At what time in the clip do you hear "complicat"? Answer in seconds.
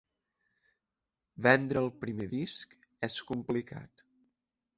3.29-4.05